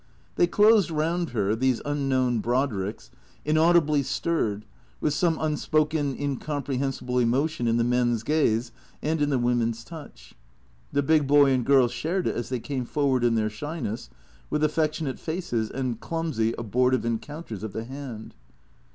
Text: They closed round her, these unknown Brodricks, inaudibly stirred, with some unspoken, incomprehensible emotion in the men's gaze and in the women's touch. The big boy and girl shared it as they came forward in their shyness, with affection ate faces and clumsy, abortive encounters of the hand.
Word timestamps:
They 0.35 0.47
closed 0.47 0.89
round 0.89 1.29
her, 1.29 1.55
these 1.55 1.79
unknown 1.85 2.39
Brodricks, 2.41 3.11
inaudibly 3.45 4.01
stirred, 4.01 4.65
with 4.99 5.13
some 5.13 5.37
unspoken, 5.39 6.15
incomprehensible 6.19 7.19
emotion 7.19 7.67
in 7.67 7.77
the 7.77 7.83
men's 7.83 8.23
gaze 8.23 8.71
and 9.03 9.21
in 9.21 9.29
the 9.29 9.37
women's 9.37 9.83
touch. 9.83 10.33
The 10.91 11.03
big 11.03 11.27
boy 11.27 11.51
and 11.51 11.63
girl 11.63 11.87
shared 11.87 12.25
it 12.25 12.35
as 12.35 12.49
they 12.49 12.59
came 12.59 12.85
forward 12.85 13.23
in 13.23 13.35
their 13.35 13.51
shyness, 13.51 14.09
with 14.49 14.63
affection 14.63 15.05
ate 15.05 15.19
faces 15.19 15.69
and 15.69 15.99
clumsy, 15.99 16.55
abortive 16.57 17.05
encounters 17.05 17.61
of 17.61 17.71
the 17.71 17.83
hand. 17.83 18.33